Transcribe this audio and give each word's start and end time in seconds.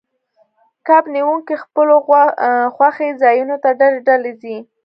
کب 0.87 1.03
نیونکي 1.15 1.55
خپلو 1.63 1.95
خوښې 2.75 3.09
ځایونو 3.21 3.55
ته 3.63 3.69
ډلې 3.79 3.99
ډلې 4.07 4.31
ځي 4.41 4.57